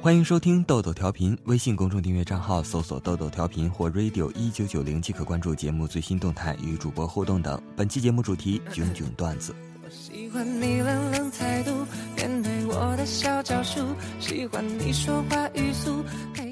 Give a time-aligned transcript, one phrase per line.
[0.00, 7.60] 欢迎收听豆豆调频，微信公众订阅账号搜索“豆豆调频”或 “radio 一九九零”即可关注节目最新动态与主播互动等。
[7.76, 9.52] 本期节目主题：囧囧段子。
[9.84, 11.72] 我喜欢你冷冷态度，
[12.16, 13.80] 面对我的小招数，
[14.20, 16.04] 喜欢你说话语速。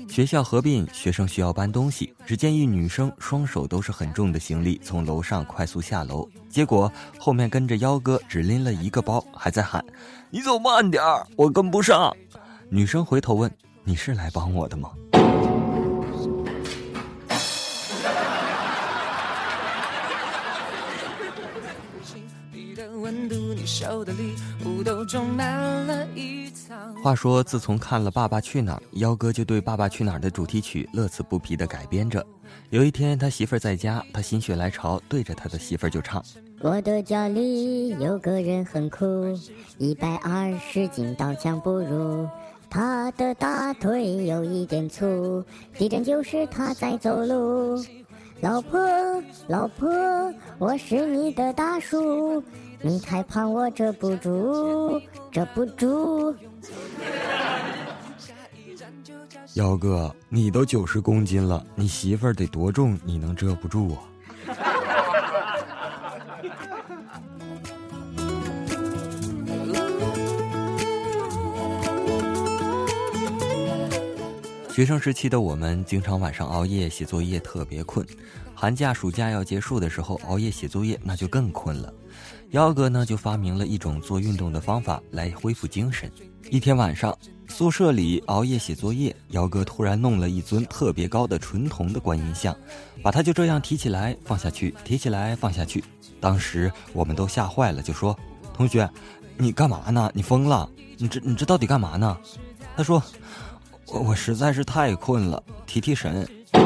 [0.08, 9.84] 学校合并，学生需要搬东西，只见一女生双手都是很重的行李从楼上快速下楼，结果后面跟着幺哥只拎了一个包，还在喊
[10.30, 12.14] ：“你走慢点儿，我跟不上。”
[12.68, 13.50] 女生回头问
[13.84, 14.90] ：“你是来帮我的吗？”
[27.02, 32.24] 话说，自从看了《爸爸去哪儿》，幺哥就对《爸爸去哪儿》的主题曲乐此不疲地改编着。
[32.70, 36.24] 有一天，他媳妇儿在家，他心血来潮，对着他的媳妇儿就唱
[36.60, 39.06] ：“我的家里有个人很酷，
[39.78, 42.28] 一百二十斤刀枪不入，
[42.76, 45.42] 他的大腿有一点粗，
[45.78, 47.82] 地震就是他在走路。
[48.42, 48.78] 老婆，
[49.48, 49.88] 老婆，
[50.58, 52.42] 我是你的大叔。”
[52.82, 55.00] 你太胖，我遮不住，
[55.32, 56.34] 遮不住。
[59.56, 64.02] 幺哥，你都九十公斤了，你媳妇得多重，你能遮不住啊？
[74.76, 78.06] 学生时期的我们，经常晚上熬夜写作业，特别困。
[78.54, 81.90] 寒假、暑假要结束的时候，熬夜写作业，那就更困了。
[82.50, 86.12] 幺哥呢，就发明了一种做运动的方法来恢复精神。
[86.50, 87.16] 一天晚上，
[87.48, 92.54] 宿舍里熬夜写作业，姚哥突然弄了一尊特别高的纯铜的观音像，
[93.02, 95.82] 把它就这样提起来放下去，提起来放下去。
[96.20, 98.14] 当时我们都吓坏了，就说
[98.52, 98.86] ：“同学，
[99.38, 100.12] 你干嘛呢？
[100.12, 100.68] 你疯了？
[100.98, 102.14] 你这你这到底干嘛呢？”
[102.76, 103.02] 他说
[103.88, 106.28] ：“我我实在是太困了，提提神。”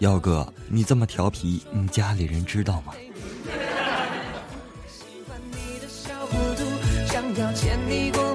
[0.00, 2.94] 耀哥，你这么调皮，你家里人知道吗？
[7.06, 8.34] 想要牵你过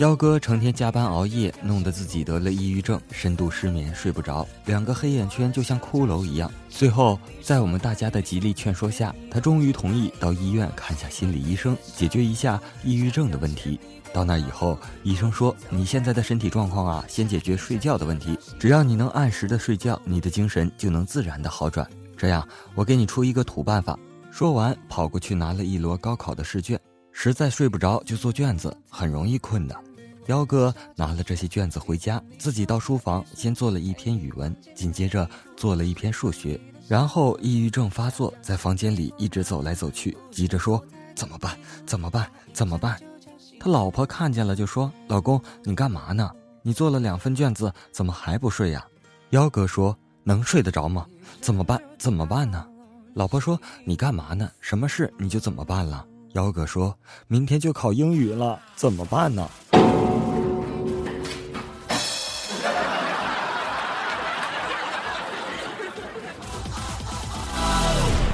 [0.00, 6.50] 幺哥成天加班熬夜，弄得自己得了抑郁症，深度失眠，睡不着，两个黑眼圈就像骷髅一样。
[6.70, 13.78] 最后，在我们大家的极力劝说下，他终于同意到医院看下心理医生，解决一下抑郁症的问题。
[14.10, 18.38] 到那以后，医生说你现在的身体状况啊，先解决睡觉的问题。
[18.58, 21.86] 只要你能按时的睡觉，你的精神就能自然的好转。
[22.16, 23.98] 这样，我给你出一个土办法。
[24.30, 26.80] 说完，跑过去拿了一摞高考的试卷。
[27.12, 29.76] 实在睡不着就做卷子，很容易困的。
[30.30, 36.58] 幺哥拿了这些卷子回家，自己到书房先做了一篇语文，紧接着做了一篇数学。
[36.86, 40.80] 然后抑郁症发作，在房间里一直走来走去，急着说
[41.16, 41.58] ：“怎么办？
[41.84, 42.30] 怎么办？
[42.52, 42.96] 怎么办？”
[43.58, 46.30] 他老婆看见了，就说：“老公，你干嘛呢？
[46.62, 48.86] 你做了两份卷子，怎么还不睡呀？”
[49.30, 51.04] 幺哥说：“能睡得着吗？
[51.40, 51.82] 怎么办？
[51.98, 52.64] 怎么办呢？”
[53.14, 54.48] 老婆说：“你干嘛呢？
[54.60, 59.50] 什么事你就怎么办了？”幺哥说：“明天就考英语了，怎么办呢？”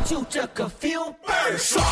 [0.06, 1.84] 就这个 feel 倍儿爽。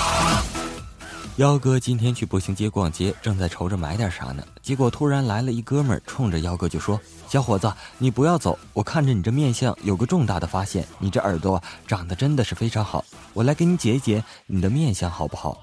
[1.36, 15.58] 幺哥今天去步行街逛街，正在愁着买点啥呢，结果突然来了一哥们儿，冲着幺哥就说：“小伙子，你不要走，我看着你这面相，有个重大的发现，你这耳朵长得真的是非常好，我来给你解一解你的面相好不好？”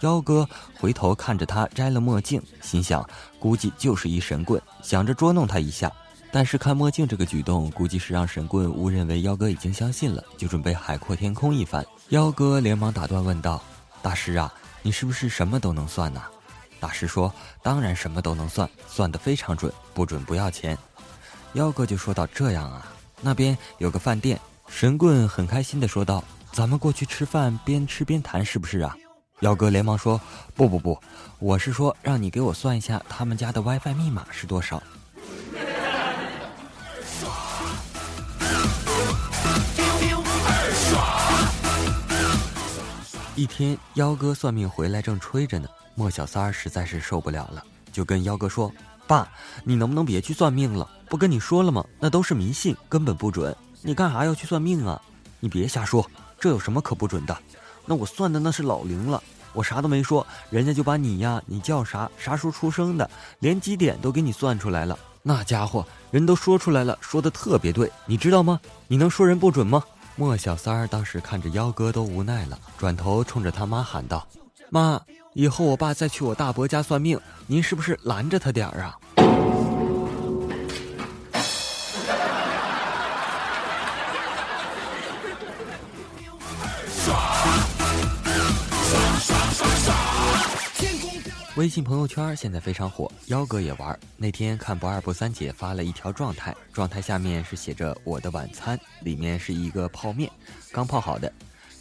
[0.00, 3.06] 幺哥回头看着他摘了墨镜，心想
[3.38, 5.92] 估计就是一神棍，想着捉弄他一下，
[6.32, 11.84] 但是看墨镜这个举动，估计是让神棍误认为妖哥已经相信了，就准备海阔天空一番。
[12.10, 13.62] 妖哥连忙打断问道
[14.00, 14.52] ：“大师啊！”
[14.82, 16.22] 你是不是什么都能算呢？
[16.78, 17.30] 大师说
[17.62, 20.78] ：“当然什么都能算，算得非常准，不准不要钱。”
[21.54, 22.90] 妖哥就说到：“这样啊，
[23.20, 26.22] 那边有个饭店。”神棍很开心的说道
[26.52, 28.96] ：“咱们过去吃饭，边吃边谈，是不是啊？”
[29.40, 30.20] 妖哥连忙说
[30.54, 30.98] ：“不不不，
[31.40, 34.80] 我是说让你给我算一下他们家的 WiFi 密码是多少。”
[43.36, 45.68] 一天，幺哥算命回来，正吹着呢。
[45.94, 47.62] 莫小三儿实在是受不了了，
[47.92, 48.70] 就跟幺哥说
[49.06, 49.28] ：“爸，
[49.64, 50.88] 你能不能别去算命了？
[51.08, 51.84] 不跟你说了吗？
[51.98, 53.56] 那都是迷信，根本不准。
[53.82, 55.00] 你干啥要去算命啊？
[55.38, 56.04] 你别瞎说，
[56.38, 57.36] 这有什么可不准的？
[57.86, 59.22] 那我算的那是老灵了，
[59.52, 64.98] 我啥都没说，人家就把你呀，你叫啥，啥时候出生的，连几点都给你算出来了。
[65.22, 68.60] 那家伙人都说出来了，说的特别对，你知道吗？
[68.88, 69.82] 你能说人不准吗？”
[70.20, 74.28] 莫小三儿当时看着幺哥都无奈了，转头冲着他妈喊道
[74.68, 75.00] ：“妈，
[75.32, 78.98] 以后我爸再去我大伯家算命，您是不是拦着他点儿啊？”
[91.60, 94.00] 微信朋友圈现在非常火，幺哥也玩。
[94.16, 100.32] 那天看不二不三姐发了一条状态，状态下面是写着“我的晚餐”，里面是一个泡面，
[100.72, 101.30] 刚泡好的。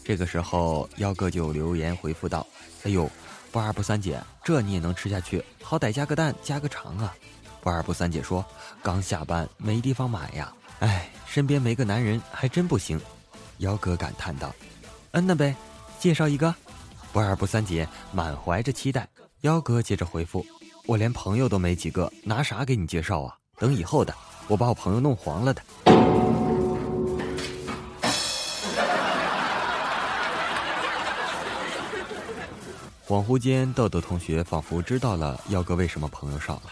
[0.04, 2.46] 这个时候，幺哥就留言回复道
[2.84, 3.10] ：“哎呦，
[3.54, 5.42] 不二不三姐，这你也能吃下去？
[5.64, 7.16] 好歹加个蛋，加个肠啊！”
[7.64, 8.46] 不二不三姐说
[8.84, 13.00] ：“刚下班，没地方买呀，哎，身边没个男人还真不行。”
[13.60, 14.54] 幺哥感叹道
[15.12, 15.56] ：“嗯那呗，
[16.02, 16.54] 介绍一个。”
[17.14, 19.08] 不二不三姐满怀着期待。
[19.44, 20.46] 幺哥接着回复
[20.86, 23.38] ：“我连朋友都没几个，拿啥给你介绍啊？
[23.58, 24.14] 等以后的，
[24.50, 25.62] 我把我朋友弄黄了的。
[33.08, 36.64] ”恍惚间，豆豆同学仿佛知道了幺哥为什么朋友少了。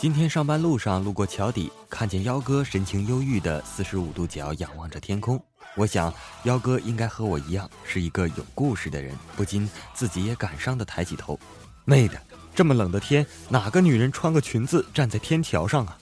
[0.00, 5.42] 今天上班路上路过桥底，看见幺哥神情忧郁的四十五度角仰望着天空。
[5.74, 6.14] 我想，
[6.44, 11.36] 幺哥应该和我一样是一个有故事的人，不禁自己也感伤的抬起头。
[11.84, 12.16] 妹的，
[12.54, 15.98] 这么冷的天，哪个女人穿个裙子站在天桥上啊？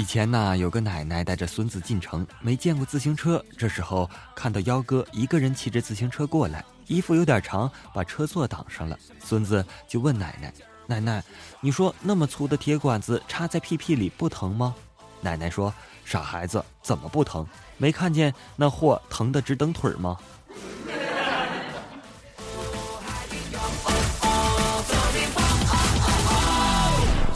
[0.00, 3.44] 以前呢，有个奶奶带着孙子进城，没见过自行车。
[3.58, 8.98] 这时候看到幺哥一个人骑着自行车过来，衣服有点长，把车座挡上了。
[9.22, 10.50] 孙子就问奶奶
[10.88, 11.22] ：“奶奶，
[11.60, 14.74] 你说那么粗的铁管子插在屁屁里不疼吗？”
[15.20, 15.70] 奶奶说
[16.02, 17.46] ：“傻孩子，怎么不疼？
[17.76, 20.16] 没看见那货疼得直蹬腿吗？”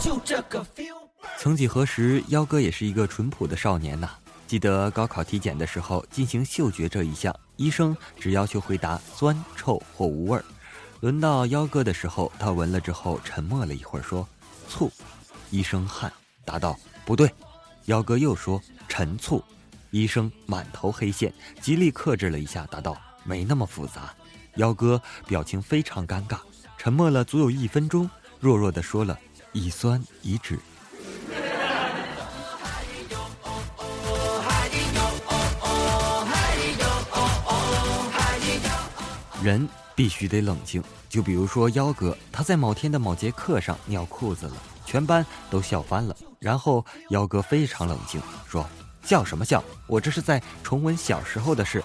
[0.01, 0.65] 就这个。
[1.45, 4.09] 曾几何时，幺哥也是一个淳朴的少年呐。
[4.47, 10.43] 记得高考体检的时候，进行嗅觉这一项，医生只要求回答酸、臭或无味儿。
[11.01, 14.27] 轮到幺哥的时候，他闻了之后沉默了一会儿，说
[14.67, 14.91] ：“醋。”
[15.51, 16.11] 医生汗，
[16.43, 16.75] 答道
[17.05, 17.31] ：“不对。”
[17.85, 18.59] 幺哥又说
[18.89, 19.43] ：“陈醋。”
[19.91, 21.31] 医生满头黑线，
[21.61, 24.11] 极力克制了一下，答道：“没那么复杂。”
[24.57, 26.39] 幺哥表情非常尴尬，
[26.75, 28.09] 沉默了足有一分钟，
[28.39, 29.19] 弱弱的说了
[29.53, 30.57] ：“乙酸乙酯。”
[39.45, 44.53] 人必须得冷静，就比如说幺哥，他在某天的某节课上尿裤子了，
[44.87, 46.15] 全班都笑翻了。
[46.39, 48.19] 然后幺哥非常冷静，
[48.49, 48.67] 说
[49.05, 49.63] ：“笑什么笑？
[49.85, 51.83] 我这是在重温小时候的事。”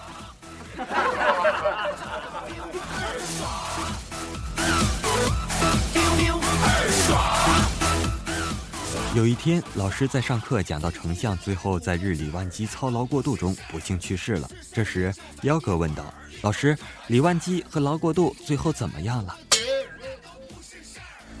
[9.13, 14.49] 有一天，老师在上课讲到丞相最后在日理万机操劳过度中不幸去世了。
[14.71, 16.05] 这时，幺哥问道。
[16.41, 16.77] 老师，
[17.07, 19.37] 李万机和劳过度最后怎么样了？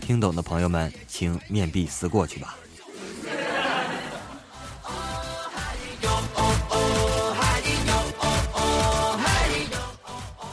[0.01, 2.57] 听懂的朋友们，请面壁思过去吧。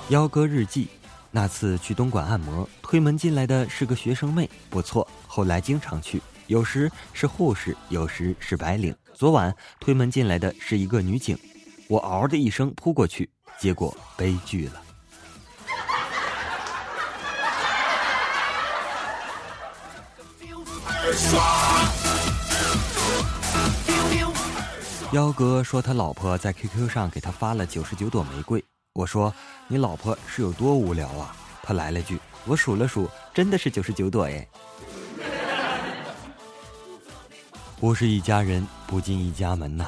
[0.08, 0.86] 幺哥日记：
[1.32, 5.06] 那次去东莞按摩，推门进来的是个学生妹，不错。
[5.26, 8.96] 后来经常去，有时是护士，有时是白领。
[9.12, 11.38] 昨晚推门进来的是一个女警，
[11.88, 13.28] 我嗷的一声扑过去。
[13.58, 14.82] 结果悲剧了。
[25.12, 28.64] 幺哥说他老婆在 QQ 上给他发了九十九朵玫瑰。
[28.94, 29.34] 我说
[29.66, 31.36] 你老婆是有多无聊啊？
[31.62, 34.48] 他来了句：我数了数，真的是九十九朵哎。
[37.80, 39.86] 不是一家人，不进一家门呐。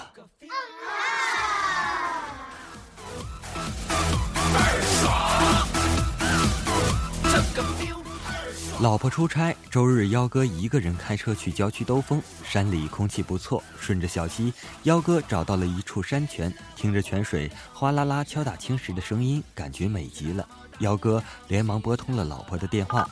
[8.80, 12.22] 老婆出差，周日幺哥一个人开车去郊区兜风。
[12.44, 14.54] 山里空气不错，顺着小溪，
[14.84, 20.48] 幺哥找到了一处山泉，听着泉水哗啦啦敲打青石的声音，感觉美极了。
[20.78, 23.06] 幺哥连忙拨通了老婆的电话：“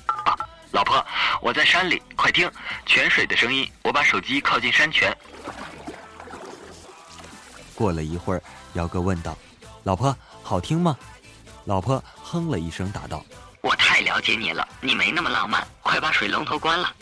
[0.71, 1.05] 老婆，
[1.41, 2.51] 我在山里，快听
[2.87, 3.71] 泉水的声音。
[3.83, 5.17] 我把手机靠近山泉。”
[7.75, 8.43] 过了一会儿，
[8.75, 9.37] 姚哥问道
[9.85, 10.97] ：“老婆，好听吗？”
[11.65, 13.25] 老婆哼了一声，答道。
[13.61, 16.95] 我太了解你了，你没那么浪漫，快把水龙头关了。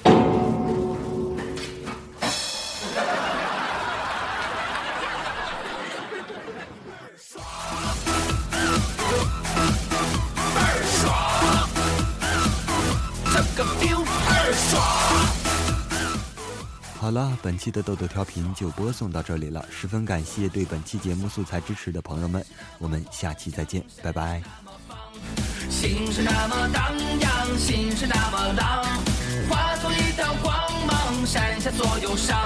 [16.98, 22.44] 好了，本期的豆豆调频就播送到这里了，十分感谢对本期节目素材支持的朋友们，
[22.78, 24.42] 我们下期再见，拜拜。
[25.70, 28.84] 心是那么荡漾，心是那么浪，
[29.48, 30.52] 化作一道光
[30.86, 32.36] 芒，闪下所有伤，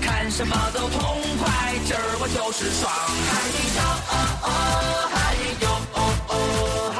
[0.00, 2.90] 看什么都痛快，今儿我就是爽。
[3.28, 3.42] 嗨
[3.76, 4.48] 哟哦哦，
[5.12, 5.14] 嗨
[5.60, 6.91] 哟哦哦。